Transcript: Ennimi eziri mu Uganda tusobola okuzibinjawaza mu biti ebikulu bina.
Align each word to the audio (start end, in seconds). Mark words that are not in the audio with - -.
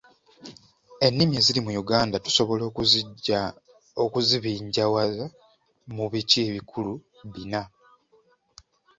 Ennimi 1.05 1.33
eziri 1.39 1.59
mu 1.65 1.71
Uganda 1.83 2.21
tusobola 2.25 2.63
okuzibinjawaza 4.07 5.25
mu 5.95 6.05
biti 6.11 6.37
ebikulu 6.47 6.93
bina. 7.31 7.61